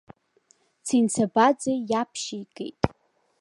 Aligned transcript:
Цинцабаӡе 0.85 1.73
иаԥшьигеит! 1.89 2.79